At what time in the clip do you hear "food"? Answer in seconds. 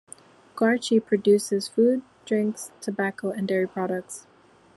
1.67-2.01